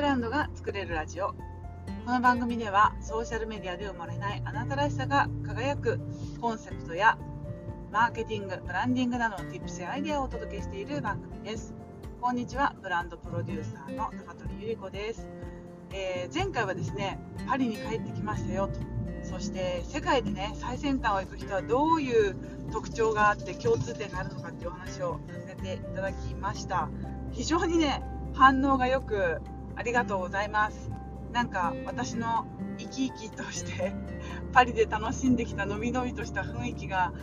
[0.00, 1.34] ブランドが作れるラジオ。
[2.06, 6.00] この番組ではソーシャルメディアで生まれないあなたらしさが輝く
[6.40, 7.18] コンセプトや
[7.92, 11.74] マーケティングブランディングなどの Tips やアイデアをお届けしている番組です。
[12.18, 15.26] こんにちはブランドプロデューサーの高取ゆり子です、
[15.92, 18.80] えー、前回はですねパリに帰ってきましたよと。
[19.22, 22.36] そして世界でね最先端を行く人はどういう
[22.72, 26.88] 特徴があって共通点があるのかっていうお話をさせていただきました。
[27.32, 29.42] 非常にね反応がよく
[29.80, 30.90] ありがとうございます。
[31.32, 32.44] なんか私の
[32.76, 33.94] 生き生きとして
[34.52, 37.14] パリで楽しんできたのびのびとした雰囲気が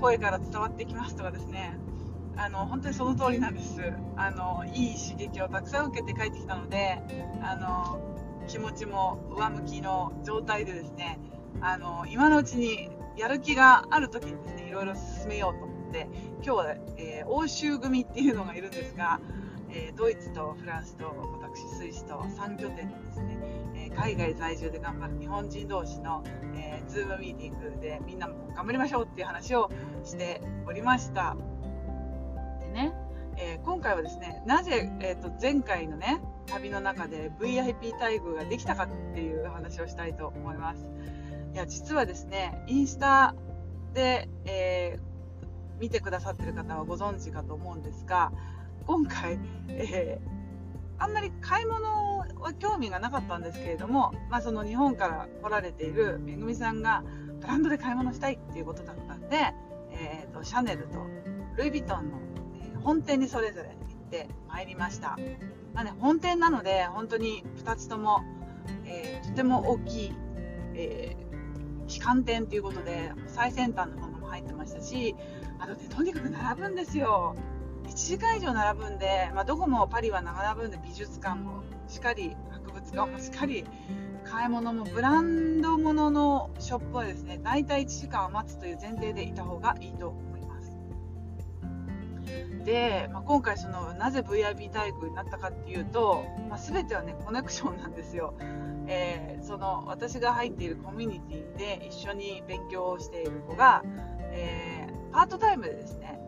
[0.00, 1.76] 声から伝わってきますとかですね。
[2.36, 3.80] あの本当にその通りなんです。
[4.14, 7.02] あのいい刺激をたくさん受けて帰ってきたので
[7.42, 7.98] あの
[8.46, 11.18] 気持ちも上向きの状態でですね
[11.60, 19.18] あの今のうちにやる気がある時にですねいろいろ進めようと思って今日は、えー、欧州組っていうのがいるんですが
[19.76, 21.04] えー、ドイツとフランスと
[21.42, 23.38] 私スイスと3拠点のですね、
[23.74, 26.24] えー、海外在住で頑張る日本人同士の、
[26.56, 29.70] えー、ズームミーティングでみんなも頑張りましょうっていう話を
[30.02, 31.36] しておりました。
[32.60, 32.94] でね、
[33.36, 40.86] え今回はですねなぜ、えーと、前回のね旅の中で VIP 待遇ができたかっていう話をしたいと思います。
[41.52, 43.34] いや実はですねインスタ
[43.92, 44.98] で、え
[45.78, 48.32] 見てくださってる方はご存知かと思うんですが
[48.86, 49.38] 今回、
[49.68, 57.02] えー、あんまり買い物は興味がなかったんですけれども、まあ、その日本から来られているめぐみさんが
[57.40, 59.36] ブランドで買い物したいっていうことだったんで、
[59.92, 60.98] えーと、シャネルと
[61.56, 62.18] ルイ・ヴィトンの、
[62.62, 65.16] えー、本店にそれぞれ行ってまいりました、
[65.74, 68.22] まあね、本店なので本当に2つとも、
[68.84, 70.12] えー、とても大きい、
[70.74, 75.14] えー、旗艦店ということで最先端のものも入ってましたし
[75.58, 77.34] あとねとにかく並ぶんですよ
[77.86, 83.64] 1時間以上並ぶんで、まあ、どこもパリは並ぶんで美術館もしっかり博物館もしっかり
[84.24, 90.72] 買い物もブランド物のショップはですね大体1時間待つという前提でいた方がいいと思います。
[92.64, 98.34] で、まあ、今回そのなぜ VIP 待遇になったかっていうと、まあ、全てはねコネクションなんですよ、
[98.88, 103.84] えー、その私が入っているコミュニティで一緒に勉強をしている子が、
[104.32, 106.20] えー、パートタイムでですね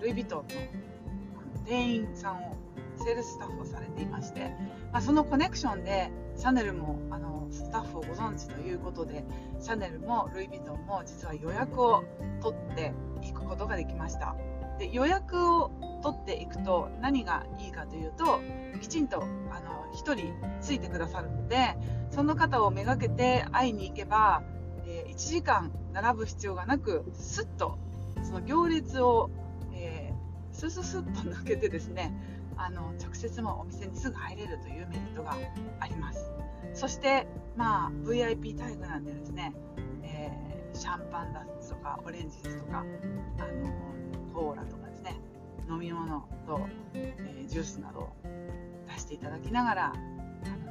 [0.00, 2.56] ルイ・ヴィトンの店員さんを
[2.96, 4.52] セールスタッフをされていまして、
[4.92, 9.24] まあ、そのコネクションでシャネルもあのスタッフをご存知ということで
[9.60, 12.04] シャネルもルイ・ヴィトンも実は予約を
[12.42, 14.36] 取っていくことができました。
[14.78, 15.70] で予約を
[16.02, 18.40] 取っていくと何がいいかというと
[18.80, 21.76] きちんとあの1人ついてくださるので
[22.10, 24.42] その方をめがけて会いに行けば、
[24.86, 27.78] え、1時間並ぶ必要がなくすっと
[28.22, 29.30] その行列を
[30.52, 32.12] スススッと抜けてですね
[32.56, 35.36] あの直接もお店にすぐ入れるというメリットが
[35.80, 36.30] あります。
[36.74, 39.52] そしてまあ VIP 待遇なんでですね、
[40.02, 43.72] えー、シャンパンだとかオレンジですとかあの
[44.34, 45.18] コーラとかですね
[45.68, 46.60] 飲み物と、
[46.94, 48.12] えー、ジュースなどを
[48.92, 49.92] 出していただきながら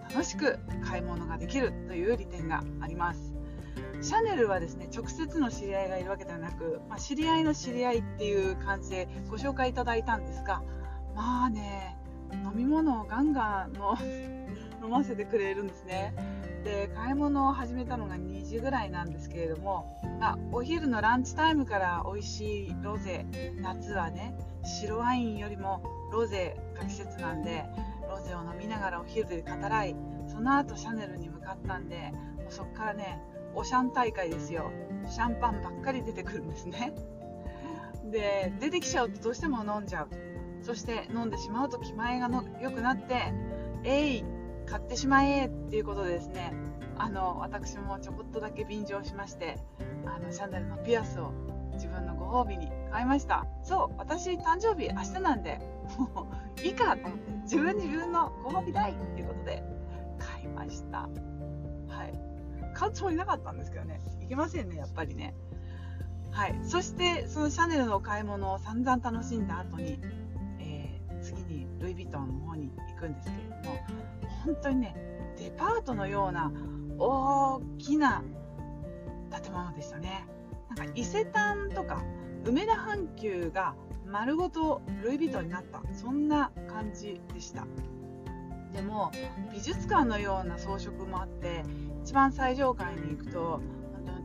[0.09, 3.28] 楽しく買い物ができるという利点があります。
[4.01, 10.61] シャネルはですね直接の知り合いがいるわけではなく、まあ、知り合いの知り合いっていう感じでご紹介いただいたんですが
[11.15, 11.97] まあね
[12.31, 13.97] 飲み物をガンガンの
[14.81, 16.13] 飲ませてくれるんですね。
[16.63, 23.25] で買い物を始めたのが2時ぐらいなんですけれども、まあ、お昼のランチタイムから美味しいロゼ
[23.61, 27.63] 夏はね白ワインよりもロゼが季節なんで
[28.09, 29.95] ロゼを飲みながらお昼で語らい
[30.27, 32.11] その後シャネルに向かったんで
[32.49, 33.21] そこからね
[33.55, 34.71] おシャン大会ですよ。
[35.07, 36.93] シャンパンばっかり出てくるんですね。
[38.05, 40.09] で出てきちゃうとどうしても飲んじゃう。
[40.61, 43.33] そして飲んでしまうと気前がの良くなって
[43.83, 44.25] えい
[44.65, 46.53] 買ってしまえっていうことでですね。
[46.97, 49.57] あの私もちょこっとだけ便乗しまして
[50.05, 51.31] あのシャネルのピアスを
[51.73, 53.45] 自分のご褒美に買いました。
[53.63, 55.59] そう私誕生日明日なんで
[55.97, 56.27] も
[56.57, 59.63] ういいかと思って自分自分のご褒美だいっていうことで
[60.19, 61.07] 買いました。
[62.79, 63.99] 買うつもりなかったんですけどね。
[64.23, 65.35] いけませんねやっぱりね。
[66.31, 66.57] はい。
[66.63, 69.99] そしてそのシャネルの買い物を散々楽しんだ後に、
[70.61, 73.79] えー、次にルイ・ヴィトンの方に行くんですけれども
[74.45, 74.95] 本当にね
[75.37, 76.53] デパートのような
[76.97, 78.23] 大きな
[79.29, 80.25] 建物でしたね。
[80.69, 82.01] なんか伊勢丹とか
[82.45, 85.81] 梅田阪急が丸ごとルイ・ヴィトンになった。
[85.93, 87.67] そんな感じでした。
[88.73, 89.11] でも
[89.51, 91.63] 美術館のような装飾もあって
[92.03, 93.61] 一番最上階に行くと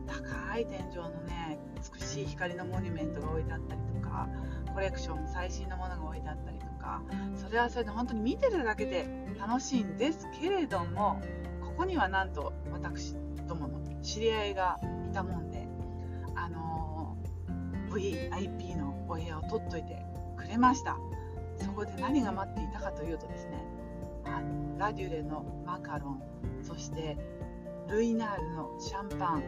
[0.07, 1.59] 高い天井のね
[1.97, 4.27] 美しい光のモニュメントが置いてあったりとか
[4.73, 7.01] コレクション最新のものが置いてあったりとか
[7.35, 9.07] それはそれで本当に見てるだけで
[9.39, 11.21] 楽しいんですけれども
[11.61, 13.15] ここにはなんと私
[13.47, 15.67] どもの知り合いがいたもんで
[16.35, 17.17] あの
[17.89, 20.05] VIP のお部屋を取っといて
[20.37, 20.97] くれました。
[21.57, 23.65] そこで何が待っていたかというとですね
[24.25, 26.23] あのラデュレのマカロン
[26.61, 27.17] そして
[27.87, 29.43] ルイナールのシャンパン。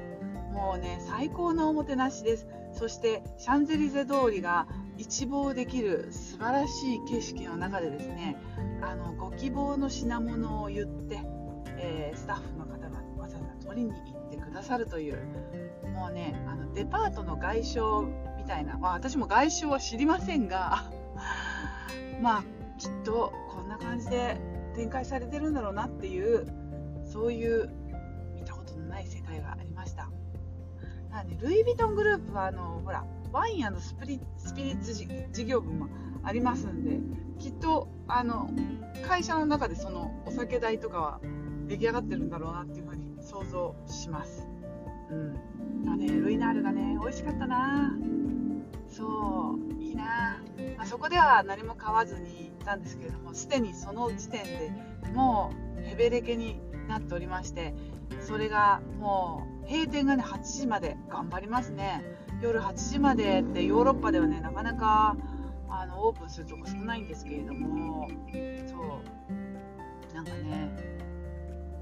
[0.53, 2.47] もうね最高のおもてなしです。
[2.71, 8.35] そしてシャンゼリゼ通りが一望できる素晴らしい景色の中でですね
[8.81, 11.19] あのご希望の品物を言って、
[11.77, 15.17] えー、スタッフの方がわざわざ取りに行ってくださるという
[15.93, 18.07] もうねあのデパートの外商
[18.37, 20.83] みたいな、まあ、私も外商は知りませんが
[22.21, 22.43] まあ
[22.77, 24.39] きっとこんな感じで
[24.77, 26.45] 展開されてるんだろうなっていう
[27.03, 27.69] そういう
[28.35, 30.09] 見たことのない世界がありました
[31.11, 33.03] だねルイ・ヴィトングループはあのほら
[33.33, 35.87] ワインスピリスピリッツ事業部も
[36.23, 36.99] ありますんで
[37.39, 38.49] きっとあの
[39.07, 41.19] 会社の中でそのお酒代とかは
[41.67, 44.47] 出来上がってるんだろうなっていうふうに想像します。
[45.11, 45.89] うん。
[45.89, 47.93] あね、ルイナールがね、美味しかったな。
[48.87, 50.41] そう、いいな。
[50.77, 54.71] あ、そこでは何も買わずに行ったんですけれども、すでにその時点で
[55.13, 57.73] もうヘベレケになっておりまして、
[58.21, 62.03] それがもう閉店がね、8時まで頑張りますね。
[62.41, 65.15] 夜8時までってヨーロッパではね、なかなか
[65.69, 68.07] あのオープンするとこ少ないんですけれども、
[68.67, 69.01] そ
[70.11, 70.69] う、なんかね、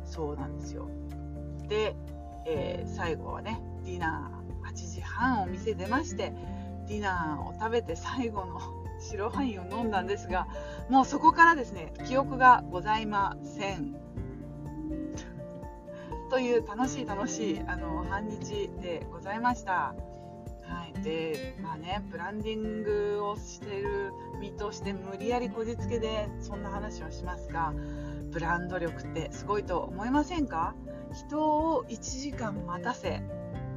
[0.05, 0.89] そうなんですよ。
[1.67, 1.95] で、
[2.47, 6.33] えー、最後はね、ディナー8時半お店出まして、
[6.87, 8.59] ディナーを食べて最後の
[8.99, 10.47] 白ワインを飲んだんですが、
[10.89, 13.95] もうそこからですね、記憶がございません。
[16.29, 19.93] という楽しい楽しいあの半日でございました。
[20.63, 27.73] はい、で、まあね、ブランディングをしている身として無理やりこじつけでそんな話をしますが、
[28.31, 30.73] ブランド力ってすごいと思いませんか？
[31.13, 33.21] 人を1時間待たせ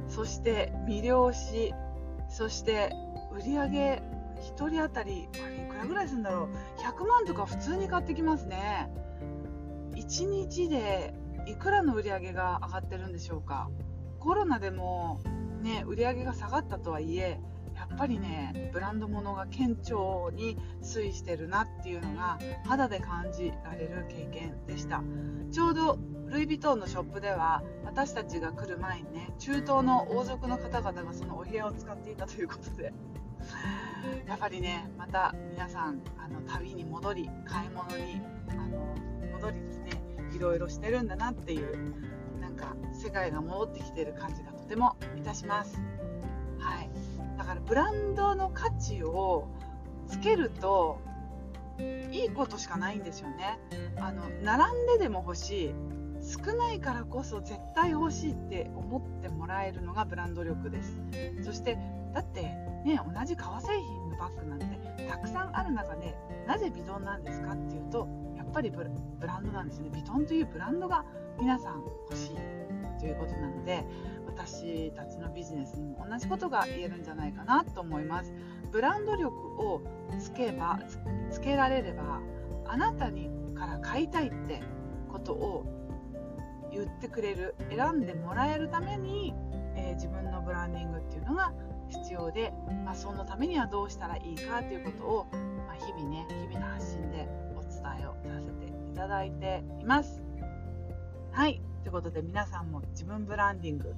[0.07, 1.73] そして魅了し
[2.29, 2.91] そして
[3.33, 4.03] 売り上げ
[4.57, 6.49] 1人当たりあれいくらぐらいするんだろう。
[6.79, 8.89] 100万とか普通に買ってきますね。
[9.95, 11.13] 1日で
[11.45, 13.69] いくらの売り上げが上がってるんでしょうか。
[14.19, 15.19] コロナでも
[15.61, 17.39] ね売り上げが下がったとはいえ
[17.93, 19.97] っぱりねブランド物が顕著
[20.33, 25.03] に推移してるなっていうのが肌で感じられる経験でした。
[25.51, 32.93] ちょうどルイ・ヴィトンのショップでは私たちが来る前にね中東の王族の方々がそのお部屋を使っていたということで
[34.27, 38.95] やっぱりねまた皆さんあの旅に戻り買い物にあの
[39.33, 39.91] 戻りですね
[40.35, 45.81] いろいろしてるんだなっていうなんか世界が戻ってきてる感じがとてもいたします。
[46.59, 46.89] はい。
[47.39, 49.47] だからブランドの価値を
[50.07, 50.99] つけると
[52.11, 53.57] いいことしかないんですよね。
[53.97, 55.73] あの並んででも欲しい
[56.21, 61.01] 少ないからこそ絶対欲しいって思ってもらえるのがブランド力です。
[61.41, 61.77] そして
[62.13, 62.41] だって
[62.83, 64.65] ね同じ革製品のバッグなんて
[65.09, 69.89] たくさんある中でなぜビトンなんですかっていうとやっぱりブランドなんですね。
[69.93, 71.05] ビトンというブランドが
[71.39, 72.58] 皆さん欲しい。
[72.99, 73.83] ということなので
[74.27, 78.33] 私たちのビジネスにも同じことが言えるんじゃないかなと思います。
[78.71, 79.81] ブランド力を
[80.19, 80.79] つけば
[81.31, 82.19] つけられれば
[82.65, 83.29] あなたに
[83.59, 84.61] から買いたいって
[85.11, 85.65] ことを
[86.71, 89.33] 言ってくれる選んでもらえるために、
[89.75, 91.51] えー、自分のブランディングっていうのが
[91.89, 92.53] 必要で、
[92.85, 95.27] まあ、そのためにはどうしたらいいかということを、
[95.67, 100.21] まあ、日々ね日々の発信でお伝えをさせていただいています。
[101.31, 101.61] はい。
[101.81, 103.95] ということで皆さんも自分ブランディング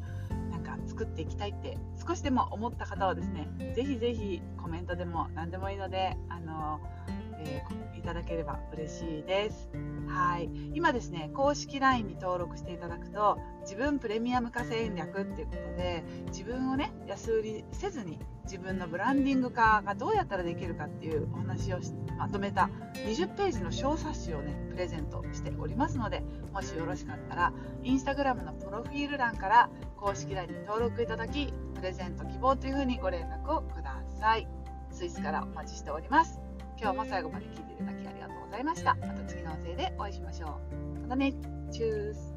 [0.52, 6.80] なんか作っていきたいって少しでも思った方はですねぜひぜひコメントでも何でもいいのであの
[7.46, 9.70] えー、いただければ嬉しいです。
[10.08, 10.50] はい。
[10.74, 21.80] 今ですね、公式 LINE に登録していただくと、自分プレミアム化戦略っていうことで、自分をね、安売りせずに、自分のブランディング化がどうやったらできるかっていうお話を
[22.18, 22.70] まとめた
[23.06, 34.48] 20ページの小冊子をね、プレゼントしておりますので、もしよろしかったら、インスタグラムのプロフィール欄から公式 LINE に登録いただき、プレゼント希望というふうにご連絡をください。
[34.92, 36.41] スイスからお待ちしております。
[36.82, 38.96] 今日も最後まで聞いていただきありがとうございました。
[38.96, 41.02] また次の音声でお会いしましょう。
[41.04, 41.32] またね。
[41.72, 42.34] チュース。